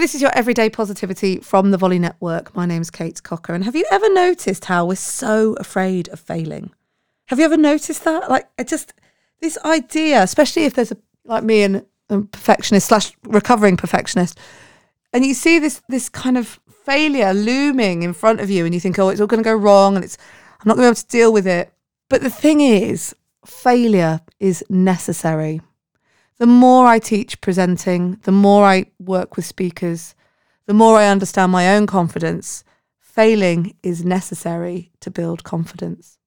This 0.00 0.14
is 0.14 0.20
your 0.20 0.36
Everyday 0.36 0.68
Positivity 0.68 1.38
from 1.38 1.70
the 1.70 1.78
Volley 1.78 1.98
Network. 1.98 2.54
My 2.54 2.66
name's 2.66 2.90
Kate 2.90 3.22
Cocker. 3.22 3.54
And 3.54 3.64
have 3.64 3.74
you 3.74 3.86
ever 3.90 4.12
noticed 4.12 4.66
how 4.66 4.84
we're 4.84 4.96
so 4.96 5.54
afraid 5.54 6.08
of 6.08 6.20
failing? 6.20 6.72
Have 7.28 7.38
you 7.38 7.44
ever 7.46 7.56
noticed 7.56 8.04
that? 8.04 8.28
Like, 8.28 8.46
I 8.58 8.64
just, 8.64 8.92
this 9.40 9.56
idea, 9.64 10.22
especially 10.22 10.64
if 10.64 10.74
there's 10.74 10.92
a, 10.92 10.98
like 11.24 11.42
me 11.42 11.62
and 11.62 11.86
a 12.10 12.20
perfectionist 12.20 12.88
slash 12.88 13.16
recovering 13.24 13.78
perfectionist, 13.78 14.38
and 15.14 15.24
you 15.24 15.32
see 15.32 15.58
this, 15.58 15.80
this 15.88 16.10
kind 16.10 16.36
of 16.36 16.60
failure 16.84 17.32
looming 17.32 18.02
in 18.02 18.12
front 18.12 18.40
of 18.40 18.50
you, 18.50 18.66
and 18.66 18.74
you 18.74 18.80
think, 18.80 18.98
oh, 18.98 19.08
it's 19.08 19.22
all 19.22 19.26
going 19.26 19.42
to 19.42 19.48
go 19.48 19.56
wrong 19.56 19.96
and 19.96 20.04
it's, 20.04 20.18
I'm 20.60 20.68
not 20.68 20.76
going 20.76 20.82
to 20.82 20.88
be 20.88 20.88
able 20.88 20.96
to 20.96 21.06
deal 21.06 21.32
with 21.32 21.46
it. 21.46 21.72
But 22.10 22.20
the 22.20 22.30
thing 22.30 22.60
is, 22.60 23.14
failure 23.46 24.20
is 24.38 24.62
necessary 24.68 25.62
the 26.38 26.46
more 26.46 26.86
I 26.86 26.98
teach 26.98 27.40
presenting, 27.40 28.18
the 28.22 28.32
more 28.32 28.64
I 28.64 28.86
work 28.98 29.36
with 29.36 29.44
speakers, 29.44 30.14
the 30.66 30.74
more 30.74 30.98
I 30.98 31.08
understand 31.08 31.52
my 31.52 31.74
own 31.74 31.86
confidence, 31.86 32.64
failing 33.00 33.76
is 33.82 34.04
necessary 34.04 34.90
to 35.00 35.10
build 35.10 35.44
confidence. 35.44 36.18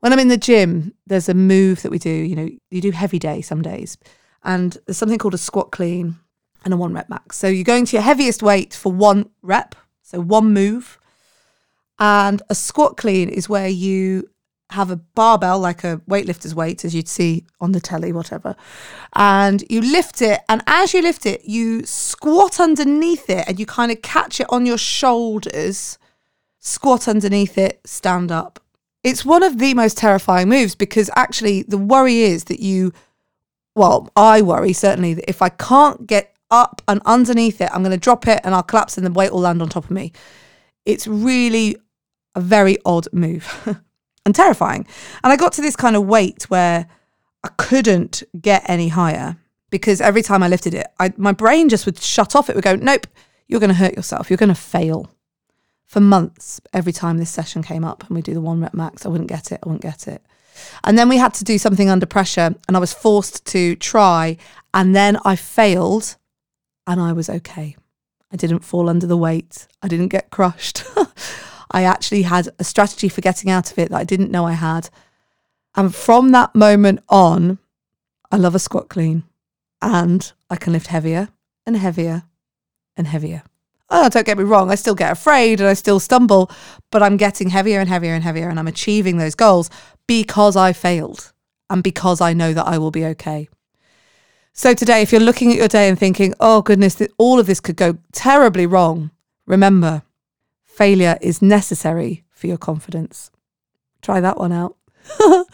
When 0.00 0.12
I'm 0.12 0.18
in 0.18 0.28
the 0.28 0.36
gym, 0.36 0.94
there's 1.06 1.28
a 1.28 1.34
move 1.34 1.82
that 1.82 1.90
we 1.90 1.98
do. 1.98 2.10
You 2.10 2.36
know, 2.36 2.48
you 2.70 2.80
do 2.80 2.92
heavy 2.92 3.18
day 3.18 3.40
some 3.40 3.62
days, 3.62 3.98
and 4.44 4.76
there's 4.86 4.98
something 4.98 5.18
called 5.18 5.34
a 5.34 5.38
squat 5.38 5.72
clean 5.72 6.16
and 6.64 6.72
a 6.72 6.76
one 6.76 6.92
rep 6.92 7.08
max. 7.08 7.36
So 7.36 7.48
you're 7.48 7.64
going 7.64 7.86
to 7.86 7.96
your 7.96 8.02
heaviest 8.02 8.42
weight 8.42 8.74
for 8.74 8.92
one 8.92 9.30
rep, 9.42 9.74
so 10.02 10.20
one 10.20 10.52
move. 10.52 10.98
And 11.98 12.42
a 12.50 12.54
squat 12.54 12.96
clean 12.96 13.28
is 13.28 13.48
where 13.48 13.68
you 13.68 14.28
have 14.70 14.90
a 14.90 14.96
barbell 14.96 15.58
like 15.58 15.84
a 15.84 15.98
weightlifter's 16.08 16.54
weight 16.54 16.84
as 16.84 16.94
you'd 16.94 17.08
see 17.08 17.44
on 17.60 17.72
the 17.72 17.80
telly 17.80 18.12
whatever. 18.12 18.56
And 19.14 19.64
you 19.70 19.80
lift 19.80 20.20
it 20.20 20.40
and 20.48 20.62
as 20.66 20.92
you 20.92 21.02
lift 21.02 21.24
it 21.24 21.44
you 21.44 21.84
squat 21.84 22.58
underneath 22.58 23.30
it 23.30 23.46
and 23.46 23.60
you 23.60 23.66
kind 23.66 23.92
of 23.92 24.02
catch 24.02 24.40
it 24.40 24.46
on 24.50 24.66
your 24.66 24.78
shoulders 24.78 25.98
squat 26.58 27.06
underneath 27.06 27.56
it 27.56 27.80
stand 27.84 28.32
up. 28.32 28.60
It's 29.04 29.24
one 29.24 29.44
of 29.44 29.58
the 29.58 29.72
most 29.74 29.98
terrifying 29.98 30.48
moves 30.48 30.74
because 30.74 31.10
actually 31.14 31.62
the 31.62 31.78
worry 31.78 32.22
is 32.22 32.44
that 32.44 32.58
you 32.60 32.92
well 33.76 34.10
i 34.16 34.42
worry 34.42 34.72
certainly 34.72 35.14
that 35.14 35.28
if 35.28 35.42
i 35.42 35.48
can't 35.48 36.06
get 36.06 36.34
up 36.50 36.80
and 36.88 37.00
underneath 37.04 37.60
it 37.60 37.68
i'm 37.72 37.82
going 37.82 37.90
to 37.90 37.96
drop 37.98 38.26
it 38.26 38.40
and 38.42 38.54
i'll 38.54 38.62
collapse 38.62 38.96
and 38.96 39.06
the 39.06 39.12
weight 39.12 39.32
will 39.32 39.40
land 39.40 39.62
on 39.62 39.68
top 39.68 39.84
of 39.84 39.90
me. 39.90 40.12
It's 40.84 41.06
really 41.06 41.76
a 42.34 42.40
very 42.40 42.78
odd 42.84 43.08
move 43.12 43.46
and 44.26 44.34
terrifying. 44.34 44.86
And 45.24 45.32
I 45.32 45.36
got 45.36 45.52
to 45.52 45.62
this 45.62 45.76
kind 45.76 45.96
of 45.96 46.04
weight 46.04 46.50
where 46.50 46.86
I 47.42 47.48
couldn't 47.56 48.22
get 48.38 48.68
any 48.68 48.88
higher 48.88 49.38
because 49.70 50.00
every 50.00 50.22
time 50.22 50.42
I 50.42 50.48
lifted 50.48 50.74
it, 50.74 50.88
I, 51.00 51.14
my 51.16 51.32
brain 51.32 51.70
just 51.70 51.86
would 51.86 51.98
shut 51.98 52.36
off. 52.36 52.50
It 52.50 52.56
would 52.56 52.64
go, 52.64 52.76
nope, 52.76 53.06
you're 53.46 53.60
going 53.60 53.68
to 53.68 53.74
hurt 53.74 53.94
yourself. 53.94 54.28
You're 54.28 54.36
going 54.36 54.50
to 54.50 54.54
fail. 54.54 55.10
For 55.86 56.00
months, 56.00 56.60
every 56.72 56.92
time 56.92 57.16
this 57.16 57.30
session 57.30 57.62
came 57.62 57.84
up 57.84 58.04
and 58.04 58.16
we 58.16 58.20
do 58.20 58.34
the 58.34 58.40
one 58.40 58.60
rep 58.60 58.74
max, 58.74 59.06
I 59.06 59.08
wouldn't 59.08 59.28
get 59.28 59.52
it. 59.52 59.60
I 59.62 59.68
wouldn't 59.68 59.82
get 59.82 60.08
it. 60.08 60.20
And 60.82 60.98
then 60.98 61.08
we 61.08 61.16
had 61.16 61.32
to 61.34 61.44
do 61.44 61.58
something 61.58 61.88
under 61.88 62.06
pressure 62.06 62.56
and 62.66 62.76
I 62.76 62.80
was 62.80 62.92
forced 62.92 63.46
to 63.46 63.76
try. 63.76 64.36
And 64.74 64.96
then 64.96 65.16
I 65.24 65.36
failed 65.36 66.16
and 66.88 67.00
I 67.00 67.12
was 67.12 67.30
okay. 67.30 67.76
I 68.32 68.36
didn't 68.36 68.64
fall 68.64 68.88
under 68.88 69.06
the 69.06 69.16
weight. 69.16 69.68
I 69.80 69.86
didn't 69.86 70.08
get 70.08 70.30
crushed. 70.30 70.82
I 71.70 71.82
actually 71.82 72.22
had 72.22 72.48
a 72.58 72.64
strategy 72.64 73.08
for 73.08 73.20
getting 73.20 73.50
out 73.50 73.70
of 73.70 73.78
it 73.78 73.90
that 73.90 73.96
I 73.98 74.04
didn't 74.04 74.30
know 74.30 74.46
I 74.46 74.52
had. 74.52 74.88
And 75.74 75.94
from 75.94 76.32
that 76.32 76.54
moment 76.54 77.00
on, 77.08 77.58
I 78.30 78.36
love 78.36 78.54
a 78.54 78.58
squat 78.58 78.88
clean 78.88 79.24
and 79.82 80.32
I 80.50 80.56
can 80.56 80.72
lift 80.72 80.88
heavier 80.88 81.28
and 81.66 81.76
heavier 81.76 82.24
and 82.96 83.06
heavier. 83.06 83.42
Oh, 83.88 84.08
don't 84.08 84.26
get 84.26 84.38
me 84.38 84.44
wrong, 84.44 84.70
I 84.70 84.74
still 84.74 84.96
get 84.96 85.12
afraid 85.12 85.60
and 85.60 85.68
I 85.68 85.74
still 85.74 86.00
stumble, 86.00 86.50
but 86.90 87.02
I'm 87.02 87.16
getting 87.16 87.50
heavier 87.50 87.78
and 87.78 87.88
heavier 87.88 88.14
and 88.14 88.24
heavier 88.24 88.48
and 88.48 88.58
I'm 88.58 88.66
achieving 88.66 89.18
those 89.18 89.36
goals 89.36 89.70
because 90.08 90.56
I 90.56 90.72
failed 90.72 91.32
and 91.70 91.82
because 91.82 92.20
I 92.20 92.32
know 92.32 92.52
that 92.52 92.66
I 92.66 92.78
will 92.78 92.90
be 92.90 93.04
okay. 93.06 93.48
So, 94.52 94.72
today, 94.72 95.02
if 95.02 95.12
you're 95.12 95.20
looking 95.20 95.52
at 95.52 95.58
your 95.58 95.68
day 95.68 95.88
and 95.88 95.98
thinking, 95.98 96.32
oh 96.40 96.62
goodness, 96.62 97.00
all 97.18 97.38
of 97.38 97.46
this 97.46 97.60
could 97.60 97.76
go 97.76 97.98
terribly 98.12 98.66
wrong, 98.66 99.10
remember 99.46 100.02
failure 100.76 101.16
is 101.20 101.40
necessary 101.40 102.24
for 102.30 102.46
your 102.46 102.58
confidence. 102.58 103.30
Try 104.02 104.20
that 104.20 104.38
one 104.38 104.52
out. 104.52 104.76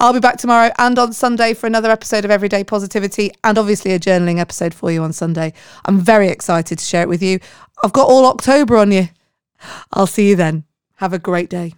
I'll 0.00 0.12
be 0.12 0.20
back 0.20 0.36
tomorrow 0.36 0.70
and 0.78 0.98
on 0.98 1.12
Sunday 1.12 1.54
for 1.54 1.66
another 1.66 1.90
episode 1.90 2.24
of 2.24 2.30
Everyday 2.30 2.64
Positivity 2.64 3.30
and 3.44 3.56
obviously 3.56 3.92
a 3.92 3.98
journaling 3.98 4.38
episode 4.38 4.74
for 4.74 4.90
you 4.90 5.02
on 5.02 5.12
Sunday. 5.12 5.52
I'm 5.86 6.00
very 6.00 6.28
excited 6.28 6.78
to 6.78 6.84
share 6.84 7.02
it 7.02 7.08
with 7.08 7.22
you. 7.22 7.40
I've 7.82 7.92
got 7.92 8.08
all 8.08 8.26
October 8.26 8.76
on 8.76 8.92
you. 8.92 9.08
I'll 9.92 10.06
see 10.06 10.28
you 10.28 10.36
then. 10.36 10.64
Have 10.96 11.12
a 11.12 11.18
great 11.18 11.48
day. 11.48 11.74